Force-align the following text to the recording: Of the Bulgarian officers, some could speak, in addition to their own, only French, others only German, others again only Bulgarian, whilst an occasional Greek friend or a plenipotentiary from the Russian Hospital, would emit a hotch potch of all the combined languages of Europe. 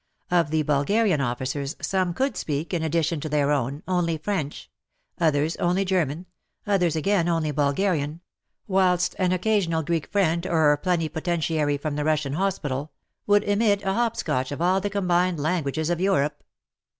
Of 0.31 0.49
the 0.49 0.63
Bulgarian 0.63 1.21
officers, 1.21 1.75
some 1.79 2.15
could 2.15 2.35
speak, 2.35 2.73
in 2.73 2.81
addition 2.81 3.19
to 3.19 3.29
their 3.29 3.51
own, 3.51 3.83
only 3.87 4.17
French, 4.17 4.67
others 5.19 5.55
only 5.57 5.85
German, 5.85 6.25
others 6.65 6.95
again 6.95 7.29
only 7.29 7.51
Bulgarian, 7.51 8.21
whilst 8.65 9.15
an 9.19 9.31
occasional 9.31 9.83
Greek 9.83 10.07
friend 10.11 10.47
or 10.47 10.71
a 10.71 10.77
plenipotentiary 10.79 11.77
from 11.77 11.97
the 11.97 12.03
Russian 12.03 12.33
Hospital, 12.33 12.91
would 13.27 13.43
emit 13.43 13.83
a 13.83 13.93
hotch 13.93 14.25
potch 14.25 14.51
of 14.51 14.59
all 14.59 14.81
the 14.81 14.89
combined 14.89 15.39
languages 15.39 15.91
of 15.91 16.01
Europe. 16.01 16.43